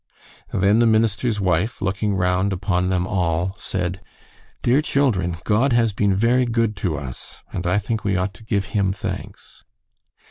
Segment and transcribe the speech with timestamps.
[0.51, 4.01] Then the minister's wife, looking round upon them all, said:
[4.63, 8.43] "Dear children, God has been very good to us, and I think we ought to
[8.43, 9.63] give him thanks."